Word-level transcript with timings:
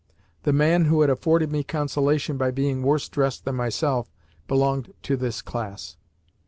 The 0.41 0.51
man 0.51 0.85
who 0.85 1.01
had 1.01 1.11
afforded 1.11 1.51
me 1.51 1.61
consolation 1.63 2.35
by 2.35 2.49
being 2.49 2.81
worse 2.81 3.07
dressed 3.07 3.45
than 3.45 3.53
myself 3.53 4.11
belonged 4.47 4.95
to 5.03 5.15
this 5.15 5.43
class. 5.43 5.95